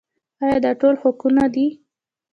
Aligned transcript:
آیا 0.43 0.57
دا 0.65 0.71
ټول 0.81 0.95
حقونه 1.01 1.43
دي؟ 1.53 1.67